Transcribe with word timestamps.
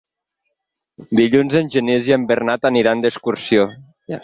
Dilluns 1.19 1.59
en 1.61 1.69
Genís 1.77 2.11
i 2.13 2.17
en 2.17 2.25
Bernat 2.33 2.67
aniran 2.73 3.07
d'excursió. 3.07 3.71